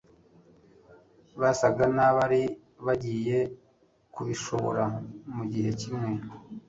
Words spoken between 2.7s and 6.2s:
bagiye kubishobora mu gihe kimwe;